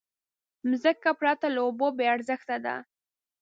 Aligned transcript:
مځکه 0.69 1.09
پرته 1.19 1.47
له 1.55 1.59
اوبو 1.67 1.87
بېارزښته 1.99 2.57
ده. 2.65 2.75